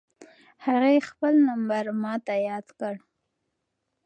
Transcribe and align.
هغې 0.65 0.95
خپل 1.09 1.33
نمبر 1.47 1.83
ماته 2.03 2.35
یاد 2.47 2.67
کړ. 2.79 2.93